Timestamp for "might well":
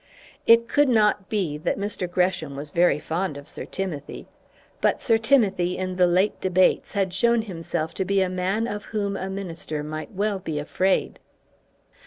9.83-10.39